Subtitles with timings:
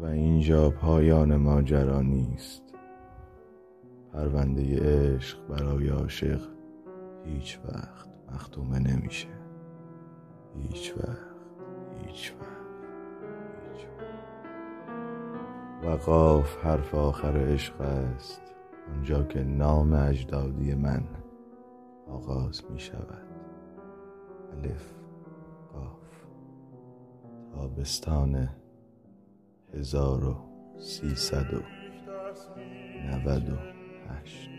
[0.00, 2.62] و اینجا پایان ماجرا نیست.
[4.12, 6.40] پرونده عشق برای عاشق
[7.24, 9.28] هیچ وقت مختومه نمیشه.
[10.56, 11.34] هیچ وقت
[12.06, 12.48] هیچ وقت
[13.72, 14.14] هیچ وقت.
[15.86, 18.42] و قاف حرف آخر عشق است.
[18.92, 21.02] آنجا که نام اجدادی من
[22.08, 23.28] آغاز می شود.
[24.52, 24.94] الف
[25.72, 26.24] قاف.
[27.54, 28.48] تابستان
[29.74, 30.36] هزار و
[30.78, 31.62] سیصد و
[33.10, 33.56] نود و
[34.08, 34.53] هشت.